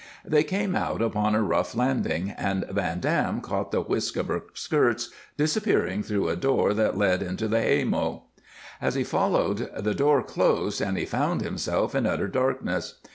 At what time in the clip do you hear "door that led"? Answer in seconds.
6.35-7.21